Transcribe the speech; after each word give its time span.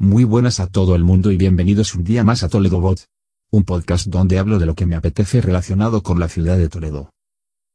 Muy 0.00 0.22
buenas 0.22 0.60
a 0.60 0.68
todo 0.68 0.94
el 0.94 1.02
mundo 1.02 1.32
y 1.32 1.36
bienvenidos 1.36 1.96
un 1.96 2.04
día 2.04 2.22
más 2.22 2.44
a 2.44 2.48
Toledo 2.48 2.80
Bot. 2.80 3.06
Un 3.50 3.64
podcast 3.64 4.06
donde 4.06 4.38
hablo 4.38 4.60
de 4.60 4.66
lo 4.66 4.76
que 4.76 4.86
me 4.86 4.94
apetece 4.94 5.40
relacionado 5.40 6.04
con 6.04 6.20
la 6.20 6.28
ciudad 6.28 6.56
de 6.56 6.68
Toledo. 6.68 7.10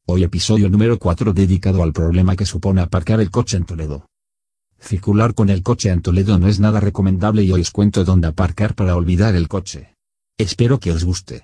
Hoy 0.06 0.24
episodio 0.24 0.70
número 0.70 0.98
4 0.98 1.34
dedicado 1.34 1.84
al 1.84 1.92
problema 1.92 2.38
que 2.38 2.46
supone 2.46 2.80
aparcar 2.80 3.20
el 3.20 3.30
coche 3.30 3.58
en 3.58 3.66
Toledo. 3.66 4.08
Circular 4.80 5.34
con 5.34 5.50
el 5.50 5.64
coche 5.64 5.90
en 5.90 6.02
Toledo 6.02 6.40
no 6.40 6.48
es 6.48 6.62
nada 6.62 6.80
recomendable 6.80 7.44
y 7.44 7.52
hoy 7.52 7.60
os 7.60 7.72
cuento 7.72 8.06
dónde 8.06 8.30
aparcar 8.30 8.74
para 8.74 8.96
olvidar 8.96 9.36
el 9.36 9.50
coche. 9.50 9.98
Espero 10.38 10.80
que 10.80 10.94
os 10.94 11.04
guste. 11.04 11.44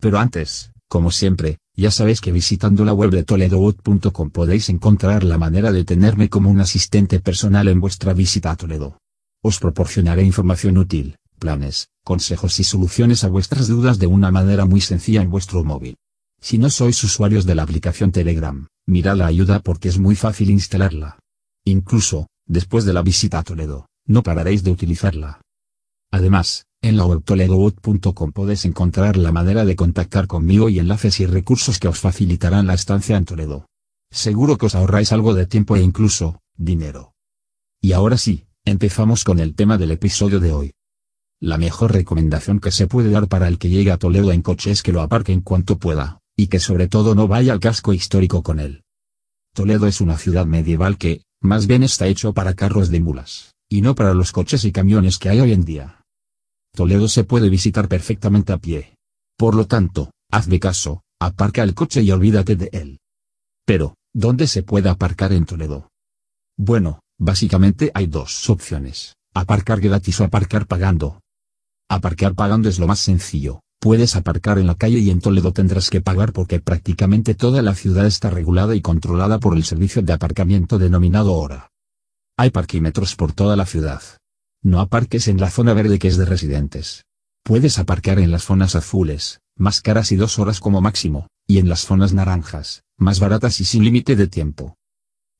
Pero 0.00 0.18
antes, 0.18 0.72
como 0.88 1.10
siempre, 1.10 1.58
ya 1.74 1.90
sabéis 1.90 2.22
que 2.22 2.32
visitando 2.32 2.86
la 2.86 2.94
web 2.94 3.10
de 3.10 3.24
toledobot.com 3.24 4.30
podéis 4.30 4.70
encontrar 4.70 5.22
la 5.22 5.36
manera 5.36 5.70
de 5.70 5.84
tenerme 5.84 6.30
como 6.30 6.48
un 6.48 6.60
asistente 6.60 7.20
personal 7.20 7.68
en 7.68 7.78
vuestra 7.78 8.14
visita 8.14 8.52
a 8.52 8.56
Toledo. 8.56 8.96
Os 9.42 9.60
proporcionaré 9.60 10.24
información 10.24 10.78
útil, 10.78 11.16
planes, 11.38 11.88
consejos 12.04 12.58
y 12.58 12.64
soluciones 12.64 13.22
a 13.22 13.28
vuestras 13.28 13.68
dudas 13.68 13.98
de 13.98 14.06
una 14.06 14.30
manera 14.30 14.64
muy 14.64 14.80
sencilla 14.80 15.22
en 15.22 15.30
vuestro 15.30 15.62
móvil. 15.62 15.96
Si 16.40 16.58
no 16.58 16.70
sois 16.70 17.02
usuarios 17.04 17.46
de 17.46 17.54
la 17.54 17.62
aplicación 17.62 18.10
Telegram, 18.10 18.66
mirad 18.86 19.16
la 19.16 19.26
ayuda 19.26 19.60
porque 19.60 19.88
es 19.88 19.98
muy 19.98 20.16
fácil 20.16 20.50
instalarla. 20.50 21.18
Incluso, 21.64 22.28
después 22.46 22.84
de 22.84 22.92
la 22.92 23.02
visita 23.02 23.38
a 23.38 23.42
Toledo, 23.44 23.86
no 24.06 24.22
pararéis 24.22 24.64
de 24.64 24.70
utilizarla. 24.70 25.40
Además, 26.10 26.64
en 26.80 26.96
la 26.96 27.04
web 27.06 27.22
toledobot.com 27.24 28.32
podéis 28.32 28.64
encontrar 28.64 29.16
la 29.16 29.32
manera 29.32 29.64
de 29.64 29.76
contactar 29.76 30.26
conmigo 30.26 30.68
y 30.68 30.78
enlaces 30.78 31.20
y 31.20 31.26
recursos 31.26 31.78
que 31.78 31.88
os 31.88 31.98
facilitarán 32.00 32.66
la 32.66 32.74
estancia 32.74 33.16
en 33.16 33.24
Toledo. 33.24 33.66
Seguro 34.10 34.56
que 34.56 34.66
os 34.66 34.74
ahorráis 34.74 35.12
algo 35.12 35.34
de 35.34 35.46
tiempo 35.46 35.76
e 35.76 35.82
incluso, 35.82 36.40
dinero. 36.56 37.12
Y 37.80 37.92
ahora 37.92 38.16
sí, 38.16 38.47
empezamos 38.70 39.24
con 39.24 39.40
el 39.40 39.54
tema 39.54 39.78
del 39.78 39.90
episodio 39.90 40.40
de 40.40 40.52
hoy. 40.52 40.72
La 41.40 41.58
mejor 41.58 41.92
recomendación 41.92 42.60
que 42.60 42.70
se 42.70 42.86
puede 42.86 43.10
dar 43.10 43.28
para 43.28 43.48
el 43.48 43.58
que 43.58 43.68
llegue 43.68 43.92
a 43.92 43.96
Toledo 43.96 44.32
en 44.32 44.42
coche 44.42 44.70
es 44.70 44.82
que 44.82 44.92
lo 44.92 45.02
aparque 45.02 45.32
en 45.32 45.40
cuanto 45.40 45.78
pueda, 45.78 46.20
y 46.36 46.48
que 46.48 46.58
sobre 46.58 46.88
todo 46.88 47.14
no 47.14 47.28
vaya 47.28 47.52
al 47.52 47.60
casco 47.60 47.92
histórico 47.92 48.42
con 48.42 48.60
él. 48.60 48.82
Toledo 49.54 49.86
es 49.86 50.00
una 50.00 50.18
ciudad 50.18 50.46
medieval 50.46 50.98
que, 50.98 51.22
más 51.40 51.66
bien 51.66 51.82
está 51.82 52.06
hecho 52.06 52.32
para 52.32 52.54
carros 52.54 52.90
de 52.90 53.00
mulas, 53.00 53.54
y 53.68 53.82
no 53.82 53.94
para 53.94 54.14
los 54.14 54.32
coches 54.32 54.64
y 54.64 54.72
camiones 54.72 55.18
que 55.18 55.28
hay 55.28 55.40
hoy 55.40 55.52
en 55.52 55.64
día. 55.64 56.02
Toledo 56.74 57.08
se 57.08 57.24
puede 57.24 57.48
visitar 57.48 57.88
perfectamente 57.88 58.52
a 58.52 58.58
pie. 58.58 58.94
Por 59.36 59.54
lo 59.54 59.66
tanto, 59.66 60.10
hazme 60.30 60.60
caso, 60.60 61.02
aparca 61.20 61.62
el 61.62 61.74
coche 61.74 62.02
y 62.02 62.10
olvídate 62.10 62.56
de 62.56 62.70
él. 62.72 62.98
Pero, 63.64 63.96
¿dónde 64.14 64.46
se 64.46 64.62
puede 64.62 64.88
aparcar 64.88 65.32
en 65.32 65.44
Toledo? 65.44 65.90
Bueno, 66.56 67.00
básicamente 67.18 67.90
hay 67.94 68.06
dos 68.06 68.48
opciones, 68.48 69.16
aparcar 69.34 69.80
gratis 69.80 70.20
o 70.20 70.24
aparcar 70.24 70.66
pagando. 70.66 71.20
Aparcar 71.90 72.34
pagando 72.34 72.68
es 72.68 72.78
lo 72.78 72.86
más 72.86 72.98
sencillo, 72.98 73.60
puedes 73.80 74.16
aparcar 74.16 74.58
en 74.58 74.66
la 74.66 74.74
calle 74.74 74.98
y 74.98 75.10
en 75.10 75.20
Toledo 75.20 75.52
tendrás 75.52 75.90
que 75.90 76.00
pagar 76.00 76.32
porque 76.32 76.60
prácticamente 76.60 77.34
toda 77.34 77.62
la 77.62 77.74
ciudad 77.74 78.06
está 78.06 78.30
regulada 78.30 78.74
y 78.74 78.80
controlada 78.80 79.38
por 79.38 79.56
el 79.56 79.64
servicio 79.64 80.02
de 80.02 80.12
aparcamiento 80.12 80.78
denominado 80.78 81.34
hora. 81.34 81.70
Hay 82.36 82.50
parquímetros 82.50 83.16
por 83.16 83.32
toda 83.32 83.56
la 83.56 83.66
ciudad, 83.66 84.02
no 84.62 84.80
aparques 84.80 85.28
en 85.28 85.40
la 85.40 85.50
zona 85.50 85.72
verde 85.72 85.98
que 85.98 86.08
es 86.08 86.16
de 86.16 86.24
residentes. 86.24 87.04
Puedes 87.44 87.78
aparcar 87.78 88.18
en 88.18 88.32
las 88.32 88.44
zonas 88.44 88.74
azules, 88.74 89.40
más 89.56 89.80
caras 89.80 90.10
y 90.10 90.16
dos 90.16 90.38
horas 90.38 90.60
como 90.60 90.80
máximo, 90.80 91.28
y 91.46 91.58
en 91.58 91.68
las 91.68 91.80
zonas 91.80 92.12
naranjas, 92.12 92.82
más 92.98 93.20
baratas 93.20 93.60
y 93.60 93.64
sin 93.64 93.84
límite 93.84 94.16
de 94.16 94.26
tiempo. 94.26 94.76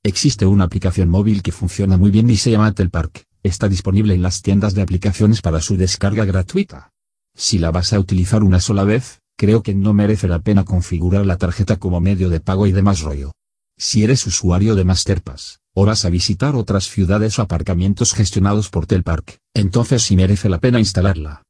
Existe 0.08 0.46
una 0.46 0.64
aplicación 0.64 1.10
móvil 1.10 1.42
que 1.42 1.52
funciona 1.52 1.98
muy 1.98 2.10
bien 2.10 2.30
y 2.30 2.38
se 2.38 2.50
llama 2.50 2.72
Telpark, 2.72 3.26
está 3.42 3.68
disponible 3.68 4.14
en 4.14 4.22
las 4.22 4.40
tiendas 4.40 4.72
de 4.72 4.80
aplicaciones 4.80 5.42
para 5.42 5.60
su 5.60 5.76
descarga 5.76 6.24
gratuita. 6.24 6.92
Si 7.36 7.58
la 7.58 7.70
vas 7.70 7.92
a 7.92 8.00
utilizar 8.00 8.42
una 8.42 8.58
sola 8.58 8.84
vez, 8.84 9.20
creo 9.36 9.62
que 9.62 9.74
no 9.74 9.92
merece 9.92 10.26
la 10.26 10.38
pena 10.38 10.64
configurar 10.64 11.26
la 11.26 11.36
tarjeta 11.36 11.76
como 11.76 12.00
medio 12.00 12.30
de 12.30 12.40
pago 12.40 12.66
y 12.66 12.72
demás 12.72 13.02
rollo. 13.02 13.32
Si 13.76 14.02
eres 14.02 14.26
usuario 14.26 14.74
de 14.76 14.84
Masterpass, 14.84 15.60
o 15.74 15.84
vas 15.84 16.06
a 16.06 16.08
visitar 16.08 16.56
otras 16.56 16.84
ciudades 16.84 17.38
o 17.38 17.42
aparcamientos 17.42 18.14
gestionados 18.14 18.70
por 18.70 18.86
Telpark, 18.86 19.36
entonces 19.52 20.04
sí 20.04 20.16
merece 20.16 20.48
la 20.48 20.58
pena 20.58 20.78
instalarla. 20.78 21.42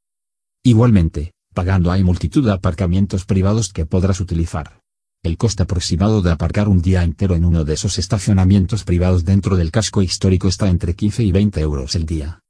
Igualmente, 0.65 1.31
pagando 1.55 1.93
hay 1.93 2.03
multitud 2.03 2.45
de 2.45 2.55
aparcamientos 2.55 3.25
privados 3.25 3.73
que 3.73 3.87
podrás 3.87 4.19
utilizar. 4.19 4.81
El 5.25 5.37
coste 5.37 5.65
aproximado 5.65 6.23
de 6.23 6.31
aparcar 6.31 6.69
un 6.69 6.81
día 6.81 7.03
entero 7.03 7.35
en 7.35 7.45
uno 7.45 7.65
de 7.65 7.75
esos 7.75 7.99
estacionamientos 7.99 8.85
privados 8.85 9.25
dentro 9.25 9.57
del 9.57 9.73
casco 9.73 10.01
histórico 10.01 10.47
está 10.47 10.69
entre 10.69 10.95
15 10.95 11.25
y 11.25 11.33
20 11.33 11.61
euros 11.61 11.97
el 11.97 12.07
día. 12.07 12.41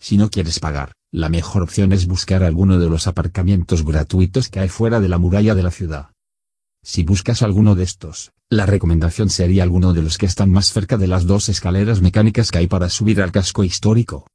Si 0.00 0.16
no 0.16 0.30
quieres 0.30 0.58
pagar, 0.58 0.92
la 1.12 1.28
mejor 1.28 1.62
opción 1.62 1.92
es 1.92 2.06
buscar 2.06 2.44
alguno 2.44 2.78
de 2.78 2.88
los 2.88 3.06
aparcamientos 3.06 3.84
gratuitos 3.84 4.48
que 4.48 4.60
hay 4.60 4.68
fuera 4.68 5.00
de 5.00 5.08
la 5.10 5.18
muralla 5.18 5.54
de 5.54 5.62
la 5.62 5.70
ciudad. 5.70 6.10
Si 6.82 7.02
buscas 7.02 7.42
alguno 7.42 7.74
de 7.74 7.84
estos, 7.84 8.32
la 8.48 8.64
recomendación 8.64 9.28
sería 9.28 9.62
alguno 9.62 9.92
de 9.92 10.02
los 10.02 10.16
que 10.16 10.26
están 10.26 10.50
más 10.50 10.72
cerca 10.72 10.96
de 10.96 11.08
las 11.08 11.26
dos 11.26 11.50
escaleras 11.50 12.00
mecánicas 12.00 12.50
que 12.50 12.58
hay 12.58 12.68
para 12.68 12.88
subir 12.88 13.20
al 13.20 13.32
casco 13.32 13.64
histórico. 13.64 14.26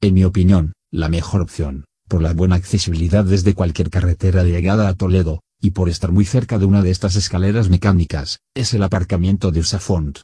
En 0.00 0.14
mi 0.14 0.24
opinión, 0.24 0.72
la 0.90 1.10
mejor 1.10 1.42
opción, 1.42 1.84
por 2.08 2.22
la 2.22 2.32
buena 2.32 2.56
accesibilidad 2.56 3.24
desde 3.24 3.54
cualquier 3.54 3.90
carretera 3.90 4.44
de 4.44 4.52
llegada 4.52 4.88
a 4.88 4.94
Toledo, 4.94 5.40
y 5.62 5.70
por 5.70 5.88
estar 5.88 6.10
muy 6.10 6.24
cerca 6.24 6.58
de 6.58 6.64
una 6.64 6.82
de 6.82 6.90
estas 6.90 7.14
escaleras 7.14 7.70
mecánicas, 7.70 8.40
es 8.52 8.74
el 8.74 8.82
aparcamiento 8.82 9.52
de 9.52 9.60
Usafont. 9.60 10.18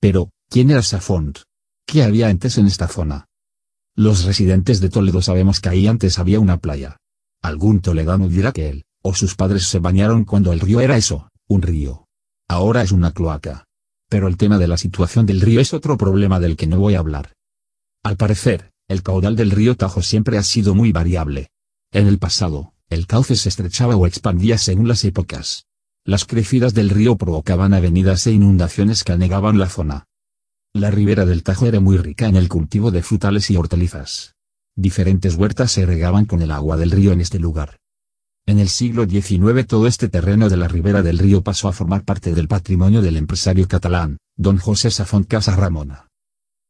Pero, 0.00 0.30
¿quién 0.48 0.70
era 0.70 0.78
Usafont? 0.78 1.40
¿Qué 1.84 2.04
había 2.04 2.28
antes 2.28 2.56
en 2.56 2.68
esta 2.68 2.86
zona? 2.86 3.26
Los 3.96 4.24
residentes 4.24 4.80
de 4.80 4.88
Toledo 4.88 5.22
sabemos 5.22 5.60
que 5.60 5.70
ahí 5.70 5.88
antes 5.88 6.20
había 6.20 6.38
una 6.38 6.58
playa. 6.58 6.96
Algún 7.42 7.80
toledano 7.80 8.28
dirá 8.28 8.52
que 8.52 8.68
él, 8.68 8.84
o 9.02 9.12
sus 9.12 9.34
padres 9.34 9.64
se 9.64 9.80
bañaron 9.80 10.24
cuando 10.24 10.52
el 10.52 10.60
río 10.60 10.80
era 10.80 10.96
eso, 10.96 11.28
un 11.48 11.62
río. 11.62 12.06
Ahora 12.48 12.82
es 12.82 12.92
una 12.92 13.12
cloaca. 13.12 13.64
Pero 14.08 14.28
el 14.28 14.36
tema 14.36 14.58
de 14.58 14.68
la 14.68 14.76
situación 14.76 15.26
del 15.26 15.40
río 15.40 15.60
es 15.60 15.74
otro 15.74 15.96
problema 15.96 16.38
del 16.38 16.56
que 16.56 16.68
no 16.68 16.78
voy 16.78 16.94
a 16.94 17.00
hablar. 17.00 17.32
Al 18.04 18.16
parecer, 18.16 18.70
el 18.88 19.02
caudal 19.02 19.34
del 19.34 19.50
río 19.50 19.76
Tajo 19.76 20.00
siempre 20.02 20.38
ha 20.38 20.44
sido 20.44 20.76
muy 20.76 20.92
variable. 20.92 21.48
En 21.92 22.06
el 22.06 22.18
pasado, 22.18 22.72
el 22.90 23.06
cauce 23.06 23.36
se 23.36 23.48
estrechaba 23.48 23.94
o 23.94 24.06
expandía 24.06 24.58
según 24.58 24.88
las 24.88 25.04
épocas. 25.04 25.66
Las 26.04 26.24
crecidas 26.24 26.74
del 26.74 26.90
río 26.90 27.16
provocaban 27.16 27.72
avenidas 27.72 28.26
e 28.26 28.32
inundaciones 28.32 29.04
que 29.04 29.12
anegaban 29.12 29.58
la 29.58 29.68
zona. 29.68 30.06
La 30.74 30.90
ribera 30.90 31.24
del 31.24 31.44
Tajo 31.44 31.66
era 31.66 31.78
muy 31.78 31.98
rica 31.98 32.26
en 32.26 32.34
el 32.34 32.48
cultivo 32.48 32.90
de 32.90 33.04
frutales 33.04 33.48
y 33.50 33.56
hortalizas. 33.56 34.34
Diferentes 34.74 35.36
huertas 35.36 35.70
se 35.70 35.86
regaban 35.86 36.24
con 36.24 36.42
el 36.42 36.50
agua 36.50 36.76
del 36.76 36.90
río 36.90 37.12
en 37.12 37.20
este 37.20 37.38
lugar. 37.38 37.76
En 38.44 38.58
el 38.58 38.68
siglo 38.68 39.06
XIX 39.06 39.64
todo 39.68 39.86
este 39.86 40.08
terreno 40.08 40.48
de 40.48 40.56
la 40.56 40.66
ribera 40.66 41.02
del 41.02 41.18
río 41.18 41.42
pasó 41.42 41.68
a 41.68 41.72
formar 41.72 42.04
parte 42.04 42.34
del 42.34 42.48
patrimonio 42.48 43.02
del 43.02 43.16
empresario 43.16 43.68
catalán, 43.68 44.18
don 44.36 44.58
José 44.58 44.90
Safont 44.90 45.28
Casa 45.28 45.54
Ramona. 45.54 46.08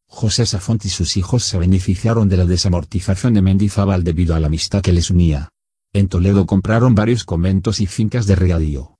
José 0.06 0.44
Safont 0.44 0.84
y 0.84 0.90
sus 0.90 1.16
hijos 1.16 1.44
se 1.44 1.58
beneficiaron 1.58 2.28
de 2.28 2.36
la 2.36 2.44
desamortización 2.44 3.32
de 3.32 3.42
Mendizábal 3.42 4.04
debido 4.04 4.34
a 4.34 4.40
la 4.40 4.48
amistad 4.48 4.82
que 4.82 4.92
les 4.92 5.10
unía. 5.10 5.48
En 5.92 6.08
Toledo 6.08 6.46
compraron 6.46 6.94
varios 6.94 7.24
conventos 7.24 7.80
y 7.80 7.86
fincas 7.86 8.26
de 8.26 8.36
regadío. 8.36 8.96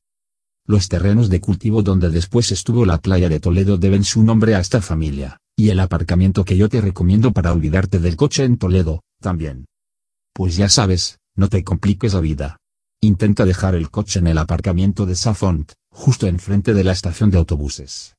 Los 0.67 0.89
terrenos 0.89 1.31
de 1.31 1.41
cultivo 1.41 1.83
donde 1.83 2.11
después 2.11 2.51
estuvo 2.51 2.85
la 2.85 2.99
playa 2.99 3.29
de 3.29 3.39
Toledo 3.39 3.79
deben 3.79 4.03
su 4.03 4.25
nombre 4.25 4.57
a 4.57 4.61
esta 4.61 4.83
familia, 4.83 5.39
y 5.57 5.71
el 5.71 5.79
aparcamiento 5.79 6.45
que 6.45 6.57
yo 6.57 6.69
te 6.69 6.81
recomiendo 6.81 7.33
para 7.33 7.53
olvidarte 7.53 8.01
del 8.01 8.17
coche 8.17 8.45
en 8.45 8.57
Toledo, 8.57 9.03
también. 9.21 9.67
Pues 10.33 10.57
ya 10.57 10.69
sabes, 10.69 11.21
no 11.37 11.49
te 11.49 11.63
compliques 11.63 12.15
la 12.15 12.21
vida. 12.21 12.57
Intenta 13.01 13.45
dejar 13.45 13.77
el 13.77 13.91
coche 13.91 14.19
en 14.19 14.27
el 14.27 14.39
aparcamiento 14.39 15.07
de 15.07 15.15
Safont, 15.15 15.73
justo 15.91 16.27
enfrente 16.27 16.75
de 16.75 16.83
la 16.83 16.93
estación 16.93 17.31
de 17.31 17.39
autobuses. 17.39 18.17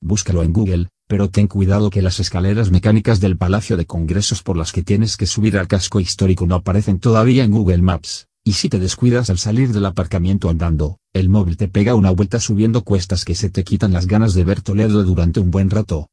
Búscalo 0.00 0.44
en 0.44 0.52
Google, 0.52 0.88
pero 1.06 1.30
ten 1.30 1.46
cuidado 1.46 1.90
que 1.90 2.02
las 2.02 2.20
escaleras 2.20 2.70
mecánicas 2.70 3.20
del 3.20 3.36
Palacio 3.36 3.76
de 3.76 3.86
Congresos 3.86 4.42
por 4.42 4.56
las 4.56 4.72
que 4.72 4.82
tienes 4.82 5.16
que 5.16 5.26
subir 5.26 5.56
al 5.56 5.68
casco 5.68 6.00
histórico 6.00 6.46
no 6.46 6.56
aparecen 6.56 6.98
todavía 6.98 7.44
en 7.44 7.52
Google 7.52 7.82
Maps, 7.82 8.28
y 8.44 8.52
si 8.52 8.68
te 8.68 8.78
descuidas 8.78 9.30
al 9.30 9.38
salir 9.38 9.72
del 9.72 9.86
aparcamiento 9.86 10.48
andando, 10.48 10.98
el 11.12 11.28
móvil 11.28 11.56
te 11.56 11.68
pega 11.68 11.94
una 11.94 12.10
vuelta 12.10 12.40
subiendo 12.40 12.82
cuestas 12.82 13.24
que 13.24 13.34
se 13.34 13.50
te 13.50 13.64
quitan 13.64 13.92
las 13.92 14.06
ganas 14.06 14.34
de 14.34 14.44
ver 14.44 14.62
Toledo 14.62 15.02
durante 15.02 15.40
un 15.40 15.50
buen 15.50 15.70
rato. 15.70 16.08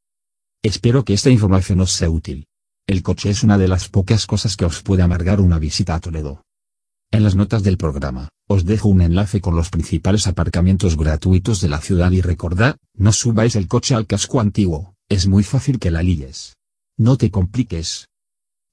Espero 0.64 1.04
que 1.04 1.14
esta 1.14 1.30
información 1.30 1.82
os 1.82 1.92
sea 1.92 2.10
útil. 2.10 2.48
El 2.88 3.02
coche 3.02 3.30
es 3.30 3.44
una 3.44 3.58
de 3.58 3.68
las 3.68 3.90
pocas 3.90 4.26
cosas 4.26 4.58
que 4.58 4.66
os 4.66 4.82
puede 4.82 5.04
amargar 5.04 5.42
una 5.42 5.60
visita 5.60 5.96
a 5.96 6.00
Toledo. 6.00 6.44
En 7.14 7.24
las 7.24 7.36
notas 7.36 7.62
del 7.62 7.78
programa, 7.78 8.30
os 8.48 8.66
dejo 8.66 8.90
un 8.90 9.00
enlace 9.00 9.40
con 9.40 9.56
los 9.56 9.70
principales 9.70 10.26
aparcamientos 10.26 10.98
gratuitos 10.98 11.62
de 11.62 11.70
la 11.70 11.80
ciudad 11.80 12.10
y 12.10 12.22
recordad, 12.22 12.78
no 12.98 13.12
subáis 13.12 13.56
el 13.56 13.68
coche 13.68 13.94
al 13.94 14.08
casco 14.08 14.40
antiguo, 14.40 14.96
es 15.10 15.28
muy 15.28 15.44
fácil 15.44 15.78
que 15.78 15.92
la 15.92 16.02
líes. 16.02 16.56
No 16.98 17.16
te 17.16 17.30
compliques. 17.30 18.08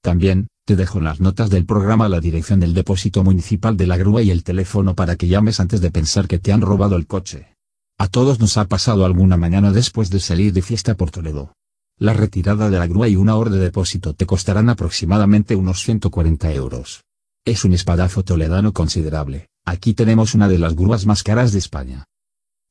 También, 0.01 0.47
te 0.65 0.75
dejo 0.75 0.97
en 0.97 1.03
las 1.03 1.19
notas 1.19 1.51
del 1.51 1.67
programa 1.67 2.09
la 2.09 2.19
dirección 2.19 2.59
del 2.59 2.73
depósito 2.73 3.23
municipal 3.23 3.77
de 3.77 3.85
la 3.85 3.97
grúa 3.97 4.23
y 4.23 4.31
el 4.31 4.43
teléfono 4.43 4.95
para 4.95 5.17
que 5.17 5.27
llames 5.27 5.59
antes 5.59 5.79
de 5.79 5.91
pensar 5.91 6.27
que 6.27 6.39
te 6.39 6.51
han 6.51 6.61
robado 6.61 6.95
el 6.95 7.05
coche. 7.05 7.55
A 7.99 8.07
todos 8.07 8.39
nos 8.39 8.57
ha 8.57 8.65
pasado 8.65 9.05
alguna 9.05 9.37
mañana 9.37 9.71
después 9.71 10.09
de 10.09 10.19
salir 10.19 10.51
de 10.51 10.63
fiesta 10.63 10.95
por 10.95 11.11
Toledo. 11.11 11.53
la 11.99 12.13
retirada 12.13 12.71
de 12.71 12.79
la 12.79 12.87
grúa 12.87 13.07
y 13.07 13.17
una 13.17 13.35
hora 13.35 13.51
de 13.51 13.59
depósito 13.59 14.15
te 14.15 14.25
costarán 14.25 14.69
aproximadamente 14.69 15.55
unos 15.55 15.83
140 15.83 16.51
euros. 16.53 17.03
Es 17.43 17.65
un 17.65 17.73
espadazo 17.73 18.23
toledano 18.23 18.71
considerable, 18.71 19.47
aquí 19.65 19.95
tenemos 19.95 20.35
una 20.35 20.47
de 20.47 20.59
las 20.59 20.75
grúas 20.75 21.07
más 21.07 21.23
caras 21.23 21.51
de 21.51 21.57
España. 21.57 22.05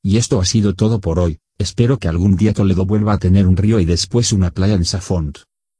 Y 0.00 0.16
esto 0.16 0.40
ha 0.40 0.44
sido 0.44 0.74
todo 0.74 1.00
por 1.00 1.18
hoy, 1.18 1.40
espero 1.58 1.98
que 1.98 2.06
algún 2.06 2.36
día 2.36 2.54
Toledo 2.54 2.86
vuelva 2.86 3.14
a 3.14 3.18
tener 3.18 3.48
un 3.48 3.56
río 3.56 3.80
y 3.80 3.84
después 3.84 4.32
una 4.32 4.52
playa 4.52 4.74
en 4.74 4.84
Safont. 4.84 5.38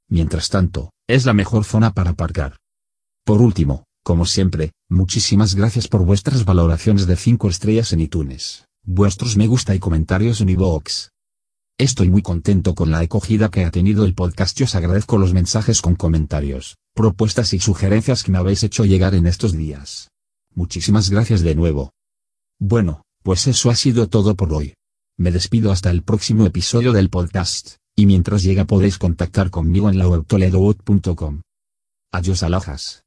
Mientras 0.08 0.48
tanto, 0.48 0.90
es 1.08 1.24
la 1.24 1.32
mejor 1.32 1.64
zona 1.64 1.92
para 1.92 2.10
aparcar. 2.10 2.56
Por 3.24 3.40
último, 3.40 3.84
como 4.02 4.26
siempre, 4.26 4.72
muchísimas 4.88 5.54
gracias 5.54 5.86
por 5.86 6.04
vuestras 6.04 6.44
valoraciones 6.44 7.06
de 7.06 7.14
5 7.14 7.48
estrellas 7.48 7.92
en 7.92 8.00
iTunes, 8.00 8.64
vuestros 8.84 9.36
me 9.36 9.46
gusta 9.46 9.72
y 9.72 9.78
comentarios 9.78 10.40
en 10.40 10.48
iVoox. 10.48 11.10
Estoy 11.78 12.10
muy 12.10 12.22
contento 12.22 12.74
con 12.74 12.90
la 12.90 12.98
acogida 12.98 13.50
que 13.50 13.64
ha 13.64 13.70
tenido 13.70 14.04
el 14.04 14.14
podcast 14.14 14.60
y 14.60 14.64
os 14.64 14.74
agradezco 14.74 15.16
los 15.16 15.32
mensajes 15.32 15.80
con 15.80 15.94
comentarios, 15.94 16.76
propuestas 17.00 17.54
y 17.54 17.60
sugerencias 17.60 18.22
que 18.22 18.30
me 18.30 18.36
habéis 18.36 18.62
hecho 18.62 18.84
llegar 18.84 19.14
en 19.14 19.26
estos 19.26 19.54
días. 19.54 20.10
Muchísimas 20.54 21.08
gracias 21.08 21.40
de 21.40 21.54
nuevo. 21.54 21.92
Bueno, 22.58 23.04
pues 23.22 23.46
eso 23.46 23.70
ha 23.70 23.74
sido 23.74 24.10
todo 24.10 24.34
por 24.34 24.52
hoy. 24.52 24.74
Me 25.16 25.30
despido 25.30 25.72
hasta 25.72 25.90
el 25.90 26.02
próximo 26.02 26.44
episodio 26.44 26.92
del 26.92 27.08
podcast, 27.08 27.76
y 27.96 28.04
mientras 28.04 28.42
llega 28.42 28.66
podéis 28.66 28.98
contactar 28.98 29.48
conmigo 29.48 29.88
en 29.88 29.96
la 29.96 30.08
web. 30.08 30.26
Adiós 32.12 32.42
alojas. 32.42 32.98